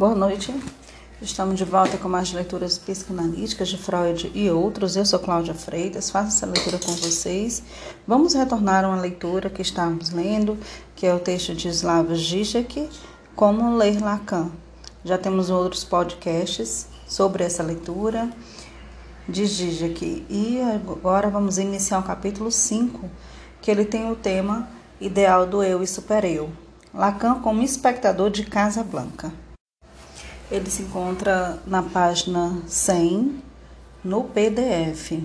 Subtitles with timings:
[0.00, 0.50] Boa noite.
[1.20, 4.96] Estamos de volta com mais leituras psicanalíticas de Freud e outros.
[4.96, 7.62] Eu sou Cláudia Freitas, faço essa leitura com vocês.
[8.06, 10.56] Vamos retornar a uma leitura que estávamos lendo,
[10.96, 12.88] que é o texto de Slavoj Žižek,
[13.36, 14.50] Como Ler Lacan.
[15.04, 18.30] Já temos outros podcasts sobre essa leitura
[19.28, 20.24] de Žižek.
[20.30, 23.06] E agora vamos iniciar o capítulo 5,
[23.60, 24.66] que ele tem o tema
[24.98, 26.48] Ideal do Eu e Super-Eu.
[26.94, 29.30] Lacan como espectador de Casa Blanca.
[30.50, 33.40] Ele se encontra na página 100
[34.02, 35.22] no PDF.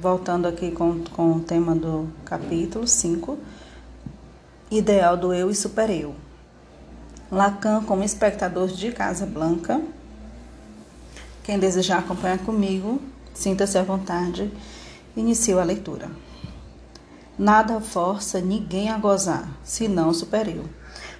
[0.00, 3.38] Voltando aqui com, com o tema do capítulo 5,
[4.70, 6.14] Ideal do Eu e Super-Eu.
[7.30, 9.82] Lacan como espectador de Casa Blanca.
[11.44, 13.02] Quem desejar acompanhar comigo,
[13.34, 14.50] sinta-se à vontade.
[15.14, 16.08] Inicio a leitura.
[17.38, 20.64] Nada força ninguém a gozar, senão super-eu.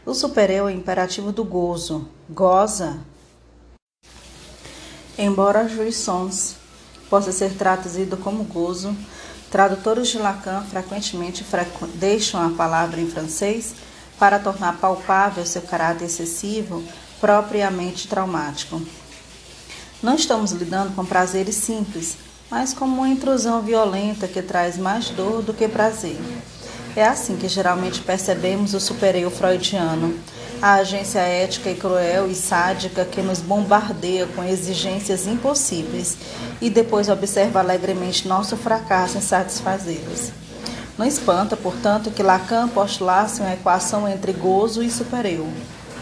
[0.06, 2.06] O super-eu é o imperativo do gozo.
[2.30, 3.00] Goza.
[5.18, 6.54] Embora jouissance
[7.10, 8.96] possa ser traduzido como gozo,
[9.50, 13.74] tradutores de Lacan frequentemente frequ deixam a palavra em francês
[14.16, 16.84] para tornar palpável seu caráter excessivo,
[17.20, 18.80] propriamente traumático.
[20.00, 22.16] Não estamos lidando com prazeres simples,
[22.48, 26.20] mas como uma intrusão violenta que traz mais dor do que prazer.
[26.96, 30.18] É assim que geralmente percebemos o supereu freudiano,
[30.62, 36.16] a agência ética e cruel e sádica que nos bombardeia com exigências impossíveis
[36.58, 40.32] e depois observa alegremente nosso fracasso em satisfazê-las.
[40.96, 45.46] Não espanta, portanto, que Lacan postulasse uma equação entre gozo e supereu.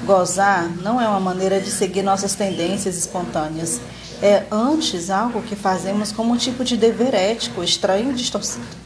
[0.05, 3.81] Gozar não é uma maneira de seguir nossas tendências espontâneas.
[4.23, 8.85] É antes algo que fazemos como um tipo de dever ético estranho e distorcido.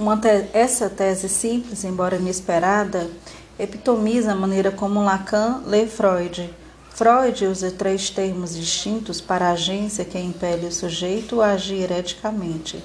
[0.00, 3.10] Te essa tese simples, embora inesperada,
[3.58, 6.54] epitomiza a maneira como Lacan lê Freud.
[6.88, 12.82] Freud usa três termos distintos para a agência que impele o sujeito a agir eticamente.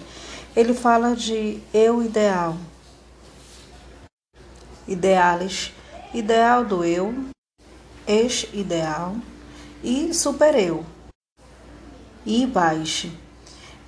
[0.54, 2.58] Ele fala de eu ideal,
[4.86, 5.72] idealis,
[6.14, 7.16] ideal do eu,
[8.06, 9.16] ex-ideal
[9.82, 10.86] e super-eu,
[12.26, 13.10] e baixe.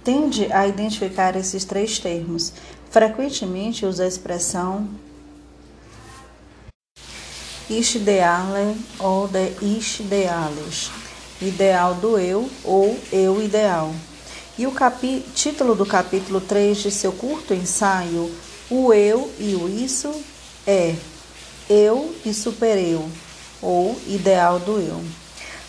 [0.01, 2.53] Tende a identificar esses três termos,
[2.89, 4.87] Frequentemente usa a expressão
[7.69, 9.61] ideale ou de
[9.99, 10.89] ideales,
[11.41, 13.93] ideal do eu ou eu ideal.
[14.57, 14.71] E o
[15.35, 18.33] título do capítulo 3 de seu curto ensaio,
[18.69, 20.11] O Eu e o Isso,
[20.65, 20.95] é
[21.69, 23.07] Eu e Supereu,
[23.61, 25.03] ou Ideal do Eu.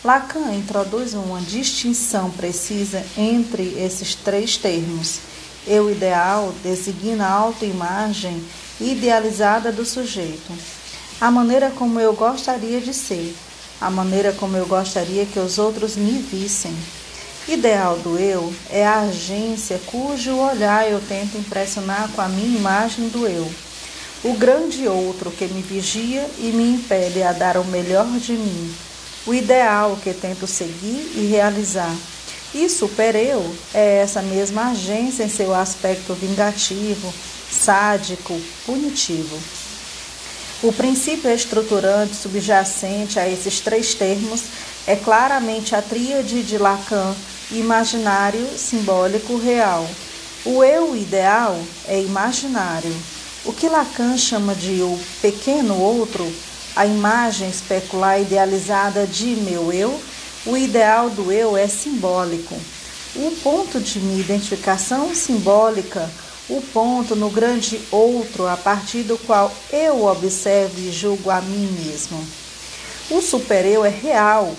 [0.03, 5.19] Lacan introduz uma distinção precisa entre esses três termos
[5.69, 8.43] eu ideal designa a autoimagem
[8.81, 10.51] idealizada do sujeito,
[11.21, 13.35] a maneira como eu gostaria de ser,
[13.79, 16.75] a maneira como eu gostaria que os outros me vissem.
[17.47, 23.07] Ideal do eu é a agência cujo olhar eu tento impressionar com a minha imagem
[23.09, 23.49] do eu.
[24.23, 28.73] O grande outro que me vigia e me impele a dar o melhor de mim.
[29.27, 31.95] O ideal que tento seguir e realizar
[32.53, 37.13] e supereu é essa mesma agência em seu aspecto vingativo,
[37.51, 39.37] sádico, punitivo.
[40.61, 44.43] O princípio estruturante subjacente a esses três termos
[44.85, 47.15] é claramente a tríade de Lacan,
[47.51, 49.87] imaginário, simbólico, real.
[50.43, 52.93] O eu ideal é imaginário.
[53.45, 56.29] O que Lacan chama de o pequeno outro,
[56.75, 59.99] a imagem especular idealizada de meu eu,
[60.45, 62.55] o ideal do eu é simbólico.
[63.15, 66.09] O ponto de minha identificação simbólica,
[66.47, 71.67] o ponto no grande outro a partir do qual eu observo e julgo a mim
[71.83, 72.25] mesmo.
[73.09, 74.55] O supereu é real,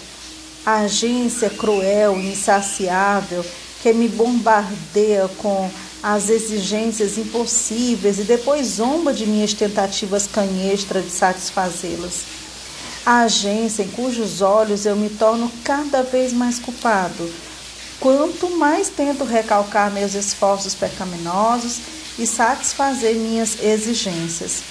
[0.67, 3.45] a agência cruel, insaciável,
[3.83, 5.71] que me bombardeia com
[6.03, 12.40] as exigências impossíveis e depois zomba de minhas tentativas canhestras de satisfazê-las
[13.05, 17.31] a agência em cujos olhos eu me torno cada vez mais culpado.
[17.99, 21.81] Quanto mais tento recalcar meus esforços pecaminosos
[22.19, 24.63] e satisfazer minhas exigências.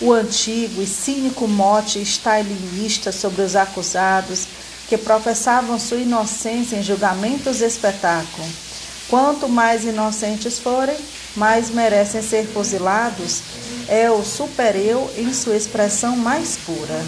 [0.00, 4.46] O antigo e cínico mote stalinista sobre os acusados
[4.88, 8.48] que professavam sua inocência em julgamentos espetáculo.
[9.08, 10.96] Quanto mais inocentes forem,
[11.36, 13.42] mais merecem ser fuzilados,
[13.88, 17.04] é o supereu em sua expressão mais pura.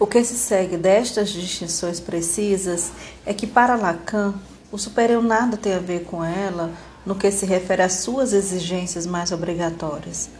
[0.00, 2.90] O que se segue destas distinções precisas
[3.26, 4.32] é que, para Lacan,
[4.72, 6.72] o superior nada tem a ver com ela
[7.04, 10.30] no que se refere às suas exigências mais obrigatórias.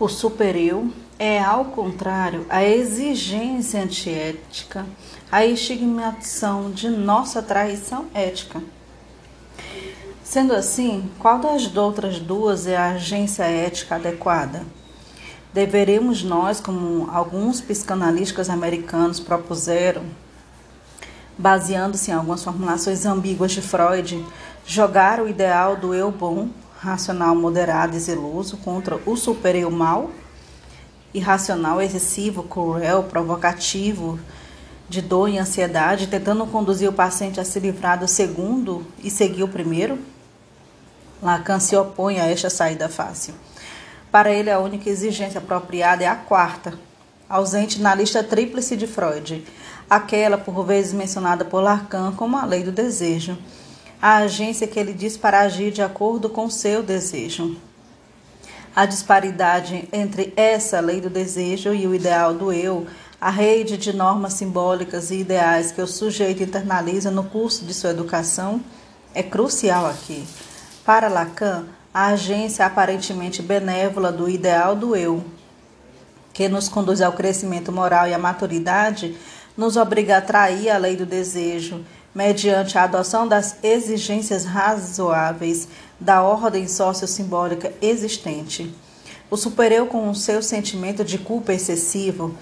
[0.00, 4.86] O supereu é, ao contrário, a exigência antiética,
[5.30, 8.62] a estigmatização de nossa traição ética.
[10.24, 14.64] Sendo assim, qual das outras duas é a agência ética adequada?
[15.52, 20.02] Deveremos nós, como alguns psicanalistas americanos propuseram,
[21.36, 24.24] baseando-se em algumas formulações ambíguas de Freud,
[24.64, 30.10] jogar o ideal do eu bom, racional, moderado e zeloso contra o super eu mal,
[31.12, 34.18] irracional, excessivo, cruel, provocativo,
[34.88, 39.42] de dor e ansiedade, tentando conduzir o paciente a se livrar do segundo e seguir
[39.42, 39.98] o primeiro?
[41.22, 43.34] Lacan se opõe a esta saída fácil.
[44.12, 46.74] Para ele, a única exigência apropriada é a quarta,
[47.26, 49.42] ausente na lista tríplice de Freud,
[49.88, 53.38] aquela por vezes mencionada por Lacan como a lei do desejo,
[54.02, 57.56] a agência que ele diz para agir de acordo com seu desejo.
[58.76, 62.86] A disparidade entre essa lei do desejo e o ideal do eu,
[63.18, 67.90] a rede de normas simbólicas e ideais que o sujeito internaliza no curso de sua
[67.90, 68.60] educação,
[69.14, 70.26] é crucial aqui.
[70.84, 75.22] Para Lacan, a agência aparentemente benévola do ideal do eu,
[76.32, 79.16] que nos conduz ao crescimento moral e à maturidade,
[79.56, 81.84] nos obriga a trair a lei do desejo,
[82.14, 85.68] mediante a adoção das exigências razoáveis
[86.00, 88.74] da ordem sociossimbólica existente.
[89.30, 92.34] O supereu com o seu sentimento de culpa excessivo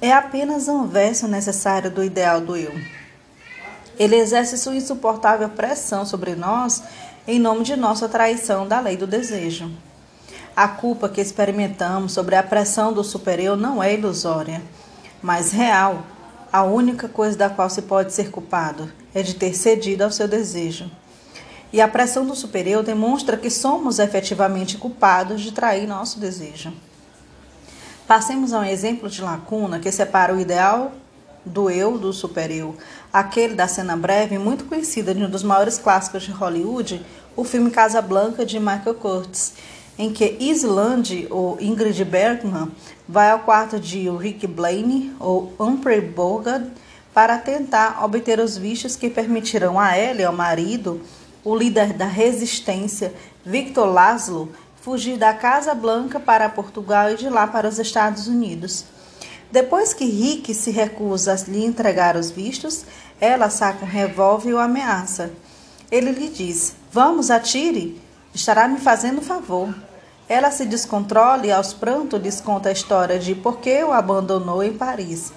[0.00, 2.72] é apenas um verso necessário do ideal do eu.
[3.98, 6.82] Ele exerce sua insuportável pressão sobre nós
[7.26, 9.70] em nome de nossa traição da lei do desejo.
[10.56, 14.60] A culpa que experimentamos sobre a pressão do superior não é ilusória,
[15.22, 16.04] mas real.
[16.52, 20.28] A única coisa da qual se pode ser culpado é de ter cedido ao seu
[20.28, 20.90] desejo.
[21.72, 26.72] E a pressão do superior demonstra que somos efetivamente culpados de trair nosso desejo.
[28.06, 30.92] Passemos a um exemplo de lacuna que separa o ideal
[31.44, 32.74] do eu do superior,
[33.12, 37.04] aquele da cena breve, muito conhecida de um dos maiores clássicos de Hollywood,
[37.36, 39.54] o filme Casablanca de Michael Curtis,
[39.98, 42.70] em que Island ou Ingrid Bergman
[43.08, 46.64] vai ao quarto de Rick Blaine ou Humphrey Bogart
[47.12, 51.00] para tentar obter os vistos que permitirão a ela e ao marido,
[51.44, 53.12] o líder da resistência,
[53.44, 54.50] Victor Laszlo,
[54.80, 58.84] fugir da Casa Blanca para Portugal e de lá para os Estados Unidos.
[59.52, 62.86] Depois que Rick se recusa a lhe entregar os vistos,
[63.20, 65.30] ela saca um revólver e o ameaça.
[65.90, 68.00] Ele lhe diz: Vamos, atire,
[68.34, 69.74] estará me fazendo favor.
[70.26, 74.62] Ela se descontrola e aos prantos lhes conta a história de por que o abandonou
[74.62, 75.34] em Paris.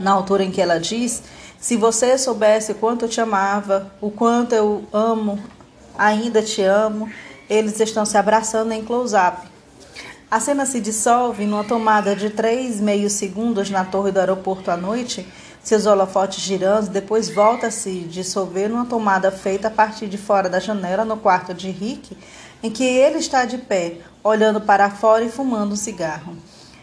[0.00, 1.22] Na altura em que ela diz:
[1.60, 5.38] Se você soubesse quanto eu te amava, o quanto eu amo,
[5.96, 7.08] ainda te amo,
[7.48, 9.46] eles estão se abraçando em close-up.
[10.28, 14.76] A cena se dissolve numa tomada de três meios segundos na torre do aeroporto à
[14.76, 15.24] noite,
[15.62, 20.48] seus holofotes girando, depois volta a se dissolver numa tomada feita a partir de fora
[20.48, 22.18] da janela no quarto de Rick,
[22.60, 26.36] em que ele está de pé, olhando para fora e fumando um cigarro.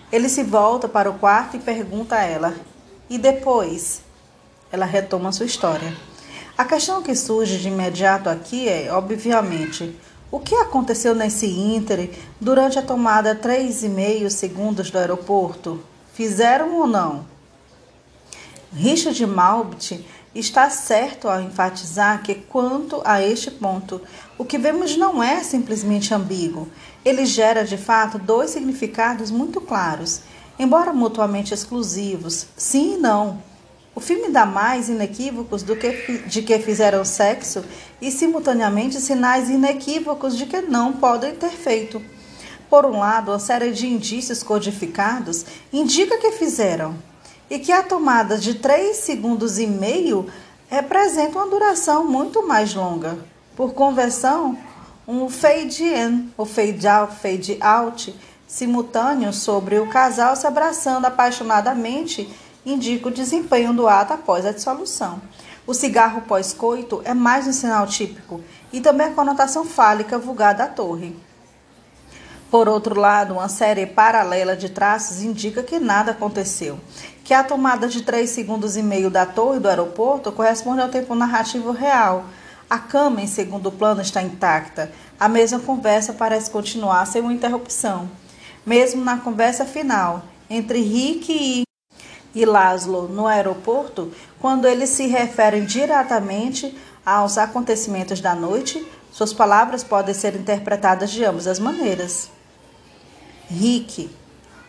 [0.10, 2.54] Ele se volta para o quarto e pergunta a ela:
[3.10, 4.04] E depois?
[4.72, 5.94] Ela retoma sua história.
[6.58, 10.00] A questão que surge de imediato aqui é, obviamente,
[10.34, 15.80] o que aconteceu nesse íntere durante a tomada 3,5 segundos do aeroporto?
[16.12, 17.24] Fizeram ou não?
[18.74, 24.02] Richard Malbit está certo ao enfatizar que, quanto a este ponto,
[24.36, 26.68] o que vemos não é simplesmente ambíguo.
[27.06, 30.22] Ele gera, de fato, dois significados muito claros,
[30.58, 33.40] embora mutuamente exclusivos, sim e não.
[33.96, 37.64] O filme dá mais inequívocos do que de que fizeram sexo
[38.04, 42.02] e simultaneamente sinais inequívocos de que não podem ter feito.
[42.70, 46.96] Por um lado, a série de indícios codificados indica que fizeram
[47.50, 50.28] e que a tomada de 3 segundos e meio
[50.68, 53.18] representa uma duração muito mais longa.
[53.56, 54.58] Por conversão,
[55.08, 58.14] um fade in, ou fade out, fade out
[58.46, 62.30] simultâneo sobre o casal se abraçando apaixonadamente
[62.66, 65.22] indica o desempenho do ato após a dissolução.
[65.66, 68.42] O cigarro pós-coito é mais um sinal típico
[68.74, 71.16] e também a conotação fálica vulgar da torre.
[72.52, 76.78] Por outro lado, uma série paralela de traços indica que nada aconteceu,
[77.24, 81.16] que a tomada de 3 segundos e meio da torre do aeroporto corresponde ao tempo
[81.16, 82.26] narrativo real.
[82.70, 84.92] A cama em segundo plano está intacta.
[85.18, 88.10] A mesma conversa parece continuar sem uma interrupção.
[88.66, 91.73] Mesmo na conversa final entre Rick e
[92.34, 96.76] e Laszlo no aeroporto, quando eles se referem diretamente
[97.06, 102.30] aos acontecimentos da noite, suas palavras podem ser interpretadas de ambas as maneiras.
[103.48, 104.10] Rick,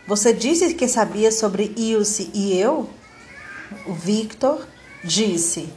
[0.07, 2.89] você disse que sabia sobre Ilse e eu?
[3.87, 4.67] O Victor
[5.03, 5.69] disse: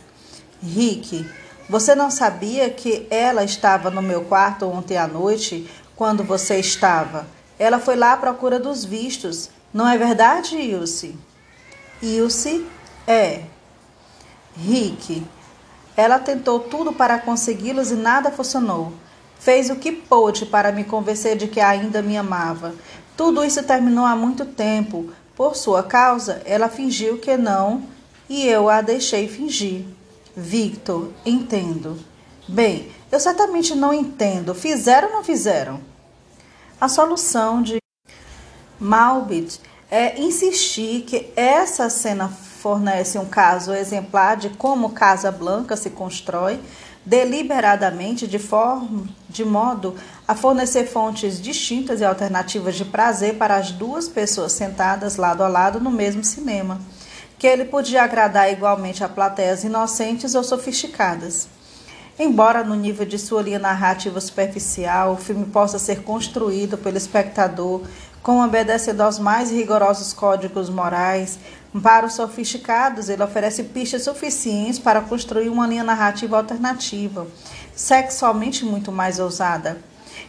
[0.62, 1.26] Rick,
[1.70, 7.26] você não sabia que ela estava no meu quarto ontem à noite quando você estava?
[7.58, 9.50] Ela foi lá à procura dos vistos.
[9.74, 11.16] Não é verdade, Ilse?
[12.02, 12.66] Ilse
[13.08, 13.44] é.
[14.56, 15.26] Rick,
[15.96, 18.94] ela tentou tudo para consegui-los e nada funcionou.
[19.40, 22.76] Fez o que pôde para me convencer de que ainda me amava.
[23.16, 25.12] Tudo isso terminou há muito tempo.
[25.36, 27.84] Por sua causa, ela fingiu que não
[28.30, 29.86] e eu a deixei fingir.
[30.36, 31.98] Victor, entendo.
[32.48, 34.54] Bem, eu certamente não entendo.
[34.54, 35.80] Fizeram ou não fizeram?
[36.80, 37.78] A solução de
[38.80, 45.90] Malbit é insistir que essa cena fornece um caso exemplar de como Casa Blanca se
[45.92, 46.60] constrói
[47.06, 49.96] deliberadamente de forma de modo
[50.28, 55.48] a fornecer fontes distintas e alternativas de prazer para as duas pessoas sentadas lado a
[55.48, 56.82] lado no mesmo cinema,
[57.40, 61.48] que ele podia agradar igualmente a plateias inocentes ou sofisticadas.
[62.20, 67.84] Embora no nível de sua linha narrativa superficial, o filme possa ser construído pelo espectador
[68.28, 71.40] como obedecendo aos mais rigorosos códigos morais,
[71.82, 77.26] para os sofisticados, ele oferece pistas suficientes para construir uma linha narrativa alternativa,
[77.74, 79.78] sexualmente muito mais ousada.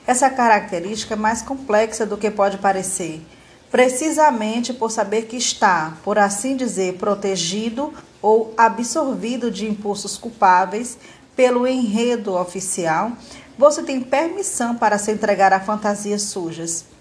[0.06, 3.20] Essa característica é mais complexa do que pode parecer,
[3.68, 10.96] precisamente por saber que está, por assim dizer, protegido ou absorvido de impulsos culpáveis
[11.34, 13.10] pelo enredo oficial,
[13.58, 16.96] você tem permissão para se entregar a fantasias sujas.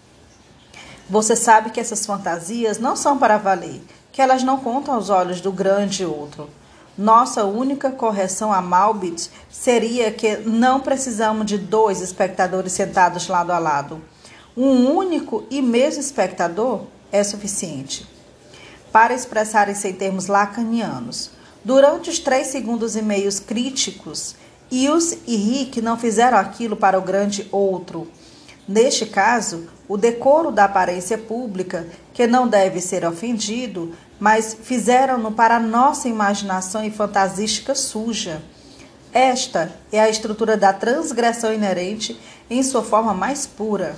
[1.10, 3.82] Você sabe que essas fantasias não são para valer
[4.18, 6.50] que elas não contam aos olhos do grande outro.
[6.98, 13.60] Nossa única correção a Malbit seria que não precisamos de dois espectadores sentados lado a
[13.60, 14.02] lado.
[14.58, 18.08] Um único e mesmo espectador é suficiente.
[18.92, 21.30] Para expressar isso em termos lacanianos,
[21.64, 24.36] durante os três segundos e meios críticos,
[24.72, 28.08] Ius e Rick não fizeram aquilo para o grande outro.
[28.68, 35.60] Neste caso, o decoro da aparência pública, que não deve ser ofendido, mas fizeram-no para
[35.60, 38.41] nossa imaginação e fantasística suja.
[39.13, 43.96] Esta é a estrutura da transgressão inerente em sua forma mais pura.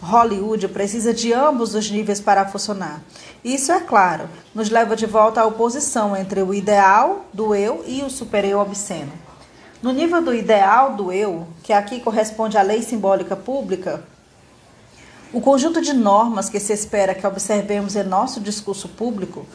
[0.00, 3.00] Hollywood precisa de ambos os níveis para funcionar.
[3.44, 8.02] Isso, é claro, nos leva de volta à oposição entre o ideal do eu e
[8.02, 9.12] o super-eu obsceno.
[9.80, 14.02] No nível do ideal do eu, que aqui corresponde à lei simbólica pública,
[15.32, 19.46] o conjunto de normas que se espera que observemos em nosso discurso público,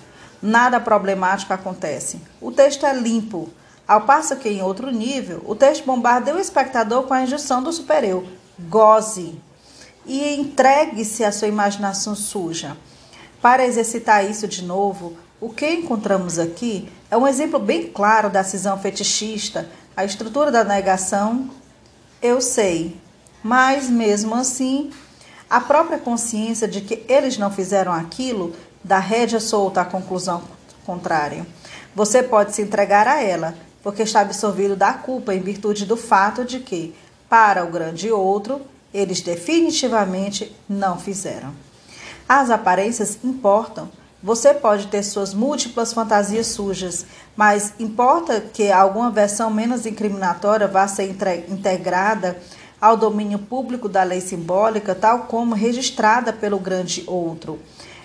[0.41, 2.19] nada problemático acontece.
[2.41, 3.49] O texto é limpo,
[3.87, 7.71] ao passo que, em outro nível, o texto bombardeia o espectador com a injunção do
[7.71, 8.23] superior.
[8.59, 9.39] Goze
[10.05, 12.75] e entregue-se à sua imaginação suja.
[13.39, 18.43] Para exercitar isso de novo, o que encontramos aqui é um exemplo bem claro da
[18.43, 21.49] cisão fetichista, a estrutura da negação.
[22.19, 22.97] Eu sei,
[23.43, 24.91] mas mesmo assim
[25.49, 30.41] a própria consciência de que eles não fizeram aquilo dá rédea solta à conclusão
[30.85, 31.45] contrária.
[31.95, 36.43] Você pode se entregar a ela, porque está absorvido da culpa em virtude do fato
[36.43, 36.93] de que,
[37.29, 38.61] para o grande outro,
[38.93, 41.53] eles definitivamente não fizeram.
[42.27, 43.89] As aparências importam.
[44.21, 50.87] Você pode ter suas múltiplas fantasias sujas, mas importa que alguma versão menos incriminatória vá
[50.87, 51.15] ser
[51.49, 52.37] integrada
[52.79, 57.59] ao domínio público da lei simbólica, tal como registrada pelo grande outro.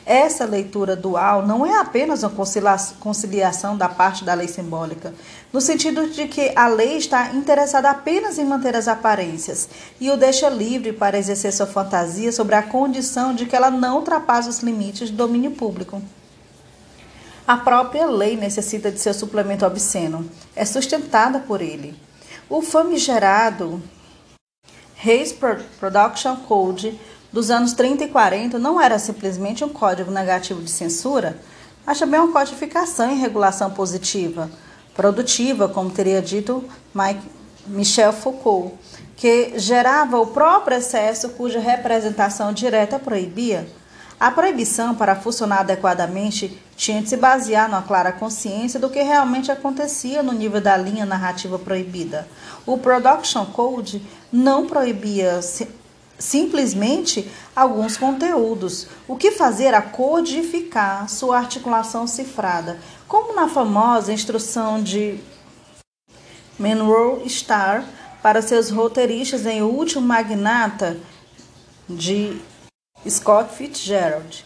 [0.05, 2.33] Essa leitura dual não é apenas uma
[2.99, 5.15] conciliação da parte da lei simbólica,
[5.53, 9.69] no sentido de que a lei está interessada apenas em manter as aparências
[10.01, 13.99] e o deixa livre para exercer sua fantasia sobre a condição de que ela não
[13.99, 16.03] ultrapasse os limites do domínio público.
[17.47, 21.95] A própria lei necessita de seu suplemento obsceno, é sustentada por ele.
[22.49, 23.81] O famigerado
[25.05, 25.35] Hayes
[25.81, 26.99] Production Code
[27.33, 31.39] dos anos 30 e 40 não era simplesmente um código negativo de censura,
[31.85, 34.51] mas também uma codificação e regulação positiva,
[34.95, 36.63] produtiva, como teria dito
[36.95, 37.27] Mike,
[37.67, 38.75] Michel Foucault,
[39.17, 43.67] que gerava o próprio excesso cuja representação direta proibia.
[44.23, 49.51] A proibição, para funcionar adequadamente, tinha de se basear numa clara consciência do que realmente
[49.51, 52.29] acontecia no nível da linha narrativa proibida.
[52.65, 54.01] O Production Code
[54.33, 55.41] não proibia
[56.17, 58.87] simplesmente alguns conteúdos.
[59.09, 65.19] O que fazer era codificar sua articulação cifrada, como na famosa instrução de
[66.61, 67.85] Monroe Star
[68.23, 70.97] para seus roteiristas em O Último Magnata
[71.89, 72.41] de
[73.09, 74.45] Scott Fitzgerald.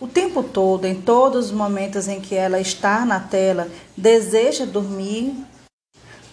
[0.00, 5.34] O tempo todo, em todos os momentos em que ela está na tela, deseja dormir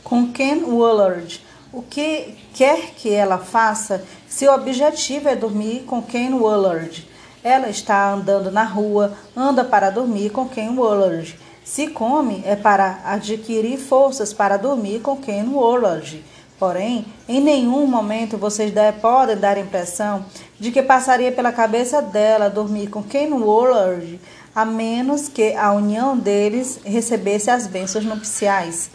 [0.04, 1.44] com Ken Woolard.
[1.74, 7.10] O que quer que ela faça, seu objetivo é dormir com Ken Woolard.
[7.44, 11.38] Ela está andando na rua, anda para dormir com Ken Woolard.
[11.64, 16.24] Se come, é para adquirir forças para dormir com Ken Woolard.
[16.58, 20.26] Porém, em nenhum momento vocês podem dar a impressão
[20.58, 24.20] de que passaria pela cabeça dela dormir com Ken Woolard,
[24.56, 28.90] a menos que a união deles recebesse as bênçãos nupciais.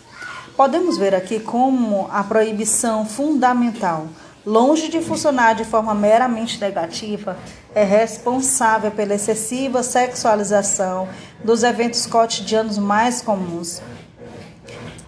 [0.57, 4.07] Podemos ver aqui como a proibição fundamental,
[4.45, 7.37] longe de funcionar de forma meramente negativa,
[7.75, 11.09] é responsável pela excessiva sexualização
[11.45, 13.83] dos eventos cotidianos mais comuns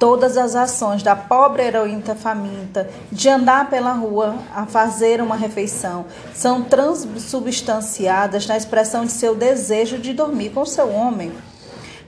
[0.02, 6.06] todas as ações da pobre heroína faminta de andar pela rua a fazer uma refeição
[6.34, 11.30] são transubstanciadas na expressão de seu desejo de dormir com seu homem.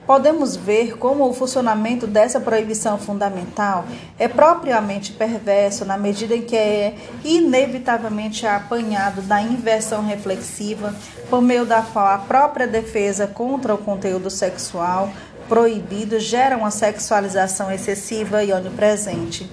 [0.05, 3.85] Podemos ver como o funcionamento dessa proibição fundamental
[4.19, 10.93] é propriamente perverso na medida em que é inevitavelmente apanhado da inversão reflexiva,
[11.29, 15.09] por meio da qual a própria defesa contra o conteúdo sexual
[15.47, 19.49] proibido gera uma sexualização excessiva e onipresente.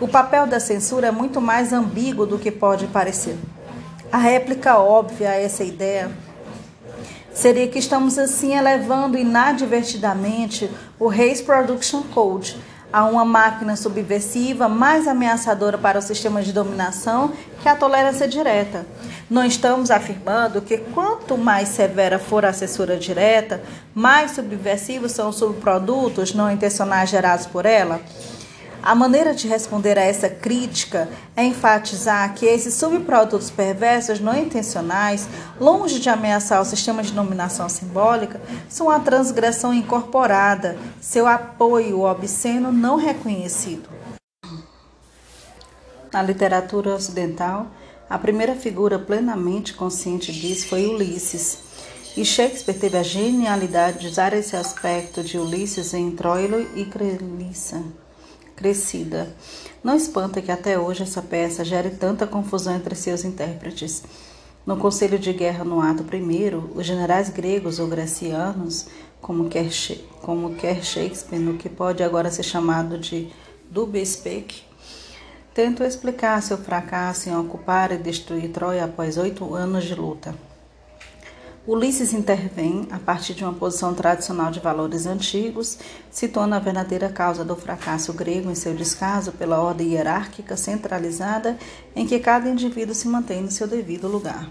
[0.00, 3.36] O papel da censura é muito mais ambíguo do que pode parecer.
[4.12, 6.10] A réplica óbvia a essa ideia
[7.32, 12.56] seria que estamos assim elevando inadvertidamente o Race Production Code
[12.96, 18.86] a uma máquina subversiva mais ameaçadora para o sistema de dominação que a tolerância direta.
[19.28, 23.62] Não estamos afirmando que quanto mais severa for a censura direta,
[23.94, 28.00] mais subversivos são os subprodutos não intencionais gerados por ela?
[28.86, 35.28] A maneira de responder a essa crítica é enfatizar que esses subprodutos perversos não intencionais,
[35.58, 42.70] longe de ameaçar o sistema de dominação simbólica, são a transgressão incorporada, seu apoio obsceno
[42.70, 43.88] não reconhecido.
[46.12, 47.66] Na literatura ocidental,
[48.08, 51.58] a primeira figura plenamente consciente disso foi Ulisses.
[52.16, 57.82] E Shakespeare teve a genialidade de usar esse aspecto de Ulisses em Troilo e Crelissa,
[58.56, 59.28] Crescida.
[59.84, 64.02] Não espanta que até hoje essa peça gere tanta confusão entre seus intérpretes.
[64.64, 68.86] No Conselho de Guerra no ato I, os generais gregos ou gracianos,
[69.20, 69.68] como quer,
[70.22, 73.28] como quer Shakespeare, no que pode agora ser chamado de
[73.70, 74.62] Dubespec,
[75.54, 80.45] tentam explicar seu fracasso em ocupar e destruir Troia após oito anos de luta.
[81.66, 85.76] Ulisses intervém a partir de uma posição tradicional de valores antigos,
[86.12, 91.58] situando a verdadeira causa do fracasso grego em seu descaso pela ordem hierárquica centralizada
[91.96, 94.48] em que cada indivíduo se mantém no seu devido lugar.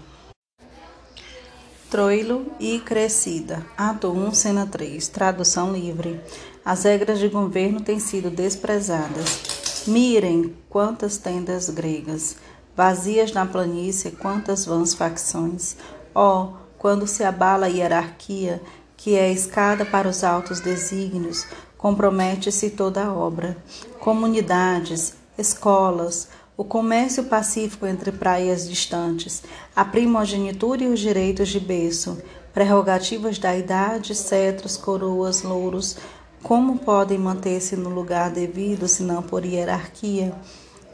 [1.90, 6.20] Troilo e Crescida, Ato 1, Cena 3, tradução livre.
[6.62, 9.86] As regras de governo têm sido desprezadas.
[9.86, 12.36] Mirem quantas tendas gregas,
[12.76, 15.76] vazias na planície, quantas vãs facções.
[16.14, 18.62] Ó, oh, quando se abala a hierarquia,
[18.96, 21.44] que é a escada para os altos desígnios,
[21.76, 23.56] compromete-se toda a obra.
[23.98, 29.42] Comunidades, escolas, o comércio pacífico entre praias distantes,
[29.74, 32.22] a primogenitura e os direitos de berço,
[32.54, 35.96] prerrogativas da idade, cetros, coroas, louros,
[36.40, 40.32] como podem manter-se no lugar devido, se não por hierarquia?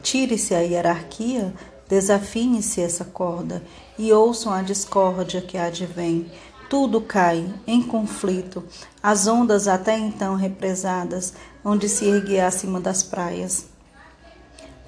[0.02, 1.52] Tire-se a hierarquia,
[1.92, 3.62] desafine-se essa corda
[3.98, 6.24] e ouçam a discórdia que advém.
[6.66, 8.64] Tudo cai em conflito,
[9.02, 13.66] as ondas até então represadas, onde se erguia acima das praias.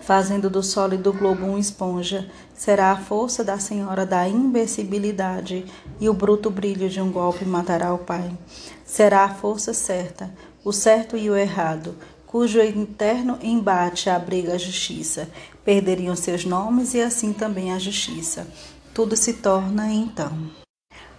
[0.01, 5.67] Fazendo do sólido globo uma esponja, será a força da senhora da imbecilidade
[6.01, 8.35] e o bruto brilho de um golpe matará o pai.
[8.83, 10.33] Será a força certa,
[10.64, 11.97] o certo e o errado,
[12.35, 15.29] cujo interno embate abriga a justiça,
[15.64, 18.44] perderiam seus nomes e assim também a justiça.
[18.92, 20.51] Tudo se torna então.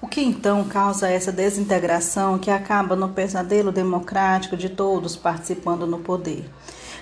[0.02, 6.00] O que então causa essa desintegração que acaba no pesadelo democrático de todos participando no
[6.00, 6.52] poder?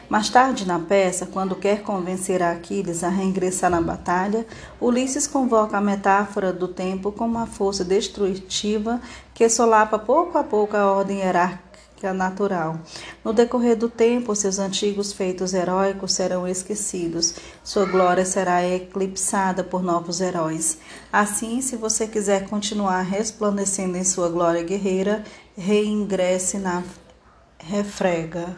[0.08, 4.45] Mais tarde na peça, quando quer convencer a Aquiles a reingressar na batalha,
[4.80, 9.02] Ulisses convoca a metáfora do tempo como uma força destrutiva
[9.34, 11.72] que solapa pouco a pouco a ordem hierárquica
[12.12, 12.80] natural.
[13.24, 19.84] No decorrer do tempo, seus antigos feitos heróicos serão esquecidos, sua glória será eclipsada por
[19.84, 20.80] novos heróis.
[21.12, 25.24] Assim, se você quiser continuar resplandecendo em sua glória guerreira,
[25.56, 26.84] reingresse na
[27.60, 28.58] refrega.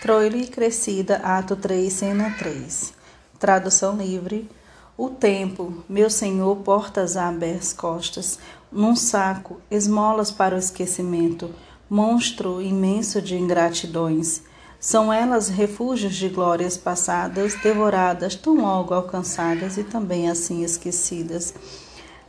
[0.00, 2.92] Troilo e Crescida, ato 3, cena 3.
[3.38, 4.48] Tradução livre.
[4.96, 8.38] O tempo, meu senhor, portas abertas costas,
[8.70, 11.50] num saco, esmolas para o esquecimento,
[11.88, 14.42] monstro imenso de ingratidões.
[14.80, 21.54] São elas refúgios de glórias passadas, devoradas, tão logo alcançadas e também assim esquecidas.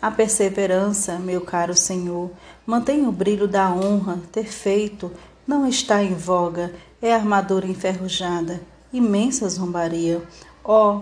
[0.01, 2.31] A perseverança, meu caro Senhor,
[2.65, 5.11] mantém o brilho da honra, ter feito,
[5.47, 8.61] não está em voga, é armadura enferrujada,
[8.93, 10.21] imensa zombaria.
[10.63, 11.01] Oh,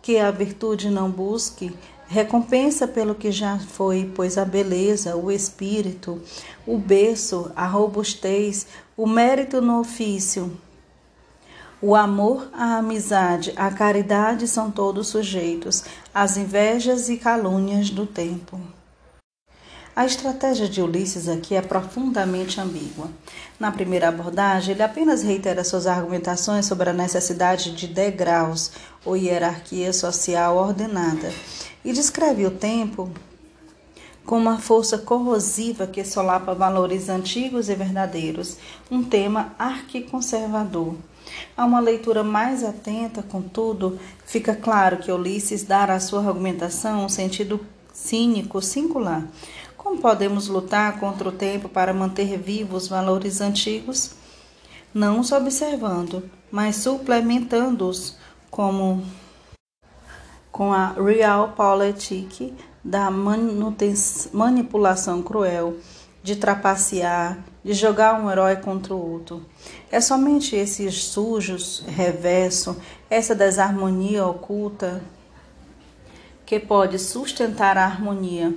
[0.00, 1.74] que a virtude não busque
[2.06, 6.20] recompensa pelo que já foi, pois a beleza, o espírito,
[6.66, 10.56] o berço, a robustez, o mérito no ofício,
[11.80, 18.58] o amor, a amizade, a caridade são todos sujeitos às invejas e calúnias do tempo.
[19.94, 23.08] A estratégia de Ulisses aqui é profundamente ambígua.
[23.60, 28.72] Na primeira abordagem, ele apenas reitera suas argumentações sobre a necessidade de degraus
[29.04, 31.30] ou hierarquia social ordenada
[31.84, 33.10] e descreve o tempo
[34.24, 38.56] como uma força corrosiva que solapa valores antigos e verdadeiros,
[38.90, 40.94] um tema arquiconservador.
[41.56, 47.08] A uma leitura mais atenta, contudo, fica claro que Ulisses dá à sua argumentação um
[47.08, 47.60] sentido
[47.92, 49.28] cínico singular
[49.84, 54.12] como podemos lutar contra o tempo para manter vivos os valores antigos?
[54.94, 58.16] Não os observando, mas suplementando-os
[58.50, 59.04] como
[60.54, 63.10] com a realpolitik da
[64.32, 65.78] manipulação cruel,
[66.22, 69.44] de trapacear, de jogar um herói contra o outro.
[69.90, 72.76] É somente esses sujos, reverso,
[73.10, 75.02] essa desarmonia oculta
[76.46, 78.54] que pode sustentar a harmonia.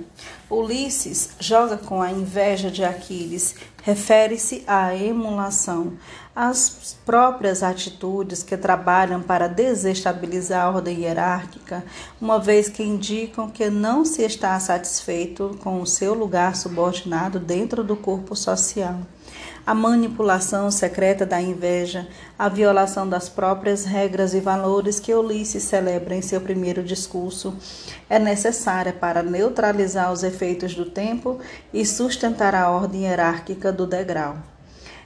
[0.50, 5.94] Ulisses joga com a inveja de Aquiles, refere-se à emulação,
[6.34, 11.84] às próprias atitudes que trabalham para desestabilizar a ordem hierárquica,
[12.20, 17.82] uma vez que indicam que não se está satisfeito com o seu lugar subordinado dentro
[17.82, 19.00] do corpo social
[19.68, 26.14] a manipulação secreta da inveja, a violação das próprias regras e valores que Ulisses celebra
[26.14, 27.54] em seu primeiro discurso,
[28.08, 31.38] é necessária para neutralizar os efeitos do tempo
[31.70, 34.38] e sustentar a ordem hierárquica do degrau.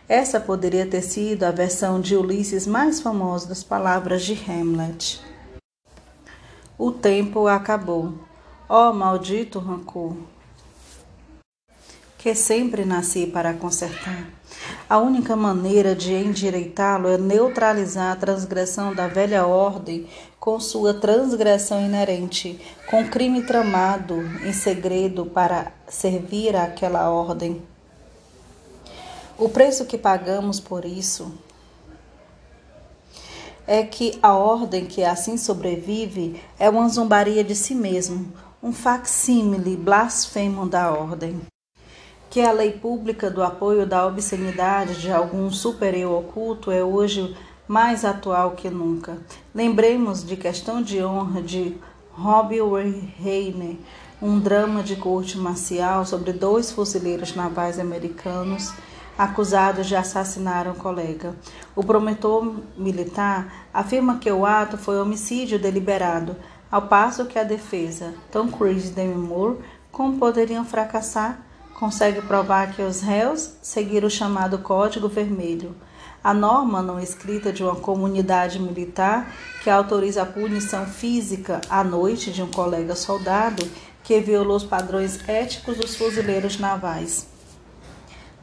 [0.09, 5.21] Essa poderia ter sido a versão de Ulisses mais famosa das palavras de Hamlet.
[6.79, 8.15] O tempo acabou.
[8.69, 10.17] Ó oh, maldito rancor!
[12.17, 14.42] Que sempre nasci para consertar.
[14.89, 20.07] A única maneira de endireitá-lo é neutralizar a transgressão da velha ordem
[20.39, 27.63] com sua transgressão inerente, com crime tramado em segredo para servir àquela ordem.
[29.39, 31.33] O preço que pagamos por isso
[33.67, 39.77] é que a ordem que assim sobrevive é uma zombaria de si mesmo, um facsímile
[39.77, 41.41] blasfemo da ordem
[42.33, 47.37] que a lei pública do apoio da obscenidade de algum super-eu oculto é hoje
[47.69, 49.19] mais atual que nunca.
[49.55, 51.77] Lembremos de Questão de Honra de
[52.11, 52.63] Robbie
[53.19, 53.77] Reiner,
[54.23, 58.73] um drama de corte marcial sobre dois fuzileiros navais americanos
[59.19, 61.37] acusados de assassinar um colega.
[61.77, 66.35] O promotor militar afirma que o ato foi homicídio deliberado,
[66.71, 69.59] ao passo que a defesa, Tom Cruise e Demi Moore,
[69.91, 71.52] como poderiam fracassar
[71.83, 75.75] consegue provar que os réus seguiram o chamado Código Vermelho,
[76.23, 82.31] a norma não escrita de uma comunidade militar que autoriza a punição física à noite
[82.31, 83.69] de um colega soldado
[84.05, 87.27] que violou os padrões éticos dos fuzileiros navais.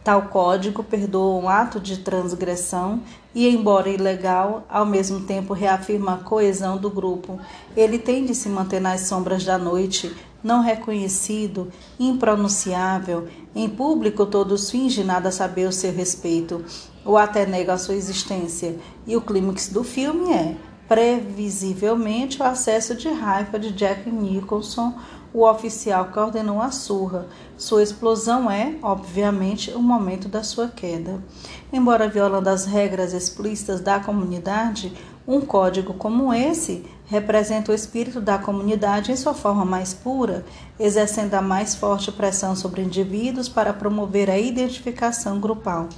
[0.03, 3.01] Tal código perdoa um ato de transgressão
[3.33, 7.39] e, embora ilegal, ao mesmo tempo reafirma a coesão do grupo.
[7.77, 13.27] Ele tem de se manter nas sombras da noite, não reconhecido, impronunciável.
[13.55, 16.63] Em público, todos fingem nada saber o seu respeito,
[17.03, 18.77] ou até negam a sua existência.
[19.05, 20.55] E o clímax do filme é,
[20.87, 24.93] previsivelmente, o acesso de raiva de Jack Nicholson,
[25.33, 27.27] o oficial que ordenou a surra.
[27.55, 31.23] Sua explosão é, obviamente, o momento da sua queda.
[31.71, 34.91] Embora violando as regras explícitas da comunidade,
[35.27, 40.45] um código como esse representa o espírito da comunidade em sua forma mais pura,
[40.79, 45.89] exercendo a mais forte pressão sobre indivíduos para promover a identificação grupal.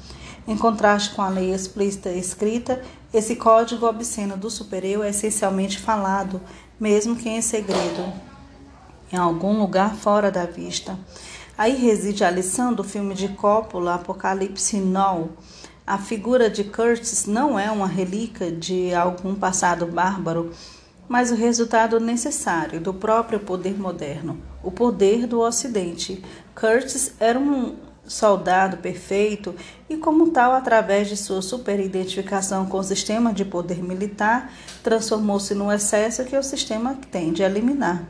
[0.48, 2.82] Em contraste com a lei explícita escrita,
[3.14, 6.40] esse código obsceno do superior é essencialmente falado,
[6.80, 8.12] mesmo que em segredo,
[9.12, 10.98] em algum lugar fora da vista.
[11.58, 15.30] Aí reside a lição do filme de Coppola, Apocalipse Now
[15.86, 20.52] a figura de Curtis não é uma relíquia de algum passado bárbaro,
[21.12, 26.24] mas o resultado necessário do próprio poder moderno, o poder do Ocidente.
[26.56, 29.54] Curtis era um soldado perfeito
[29.90, 35.70] e, como tal, através de sua superidentificação com o sistema de poder militar, transformou-se no
[35.70, 38.08] excesso que o sistema tende a eliminar.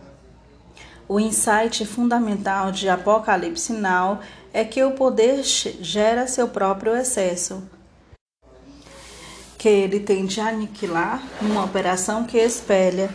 [1.10, 4.20] O insight fundamental de Apocalipse Now
[4.54, 7.64] é que o poder gera seu próprio excesso,
[9.62, 13.14] que ele tem de aniquilar numa operação que espelha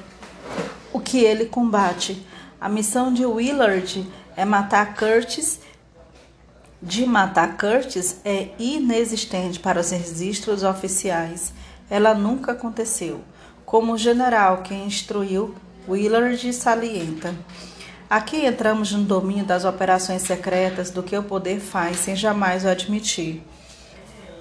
[0.93, 2.25] o que ele combate.
[2.61, 5.59] A missão de Willard é matar Curtis.
[6.81, 11.53] De matar Curtis é inexistente para os registros oficiais.
[11.91, 13.23] Ela nunca aconteceu.
[13.65, 15.53] Como o general que instruiu,
[15.89, 17.35] Willard salienta.
[18.09, 22.69] Aqui entramos no domínio das operações secretas do que o poder faz sem jamais o
[22.69, 23.43] admitir.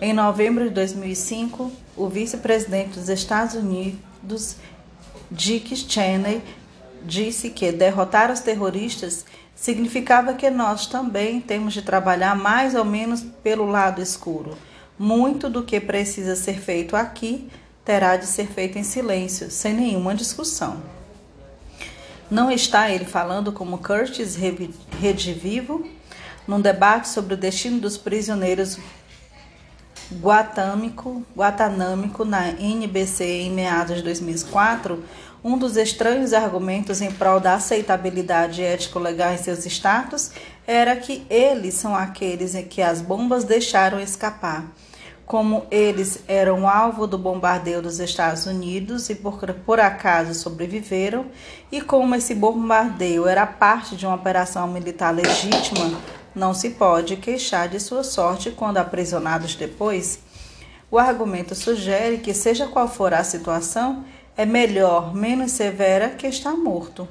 [0.02, 4.58] Em novembro de 2005, o vice-presidente dos Estados Unidos,
[5.32, 6.44] Dick Cheney,
[7.02, 13.22] disse que derrotar os terroristas significava que nós também temos de trabalhar mais ou menos
[13.42, 14.58] pelo lado escuro.
[15.00, 17.50] Muito do que precisa ser feito aqui
[17.86, 20.84] terá de ser feito em silêncio, sem nenhuma discussão.
[22.30, 24.36] Não está ele falando como Curtis
[25.00, 25.88] Redivivo
[26.46, 28.78] num debate sobre o destino dos prisioneiros
[30.14, 35.04] guatâmico, guatanâmico na NBC em meados de 2004,
[35.44, 40.32] um dos estranhos argumentos em prol da aceitabilidade ético-legal em seus status
[40.66, 44.66] era que eles são aqueles em que as bombas deixaram escapar
[45.26, 51.26] como eles eram alvo do bombardeio dos Estados Unidos e por, por acaso sobreviveram,
[51.72, 56.00] e como esse bombardeio era parte de uma operação militar legítima,
[56.36, 60.20] não se pode queixar de sua sorte quando aprisionados depois.
[60.92, 66.56] O argumento sugere que, seja qual for a situação, é melhor, menos severa que estar
[66.58, 67.08] morto.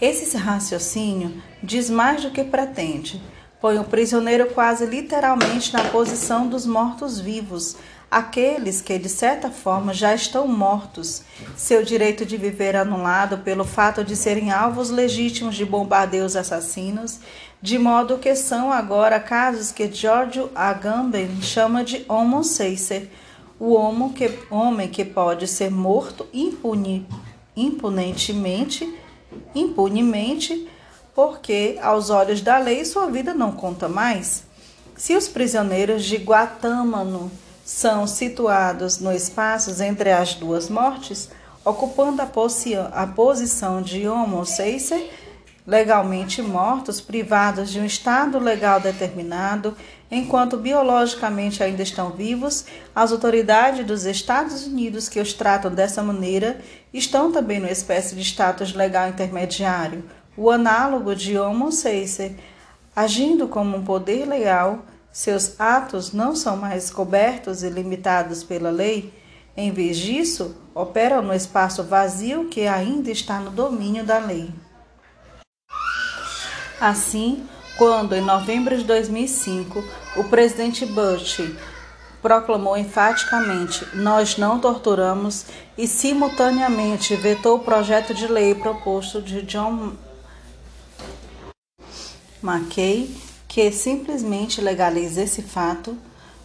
[0.00, 3.20] Esse raciocínio diz mais do que pretende
[3.60, 7.76] Põe o prisioneiro quase literalmente na posição dos mortos-vivos,
[8.10, 11.22] aqueles que, de certa forma, já estão mortos,
[11.56, 17.20] seu direito de viver anulado pelo fato de serem alvos legítimos de bombardeios assassinos,
[17.60, 23.10] de modo que são agora casos que Giorgio Agamben chama de homo seiser,
[23.60, 27.06] o homo que, homem que pode ser morto impune,
[27.56, 28.94] impunemente,
[29.54, 30.68] impunemente
[31.14, 34.44] porque, aos olhos da lei, sua vida não conta mais.
[34.96, 37.28] Se os prisioneiros de Guatâmano
[37.68, 41.28] são situados no espaço entre as duas mortes,
[41.62, 42.28] ocupando a,
[42.94, 45.10] a posição de homo seiser,
[45.66, 49.76] legalmente mortos, privados de um estado legal determinado,
[50.10, 56.62] enquanto biologicamente ainda estão vivos, as autoridades dos Estados Unidos que os tratam dessa maneira
[56.90, 60.02] estão também numa espécie de status legal intermediário,
[60.34, 62.32] o análogo de Homo seiser,
[62.96, 64.86] agindo como um poder legal,
[65.18, 69.12] seus atos não são mais cobertos e limitados pela lei.
[69.56, 74.48] Em vez disso, operam no espaço vazio que ainda está no domínio da lei.
[76.80, 77.44] Assim,
[77.76, 79.82] quando em novembro de 2005
[80.14, 81.50] o presidente Bush
[82.22, 89.94] proclamou enfaticamente: Nós não torturamos, e simultaneamente vetou o projeto de lei proposto de John
[92.40, 93.27] McKay,
[93.58, 95.98] que simplesmente legaliza esse fato,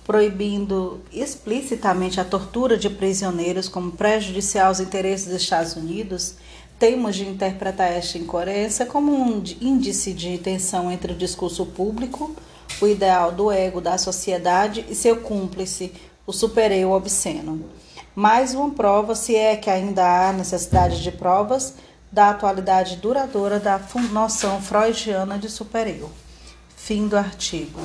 [0.04, 6.34] proibindo explicitamente a tortura de prisioneiros como prejudicial aos interesses dos Estados Unidos,
[6.80, 12.36] temos de interpretar esta incoerência como um índice de tensão entre o discurso público,
[12.82, 15.94] o ideal do ego da sociedade e seu cúmplice,
[16.26, 17.64] o supereu obsceno.
[18.16, 21.76] Mais uma prova, se é que ainda há necessidade de provas,
[22.12, 23.80] da atualidade duradoura da
[24.12, 26.10] noção freudiana de supereu.
[26.86, 27.80] Fim do artigo.